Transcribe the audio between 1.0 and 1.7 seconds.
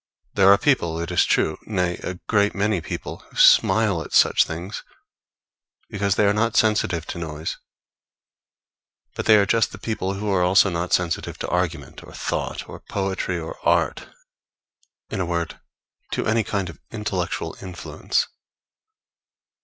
is true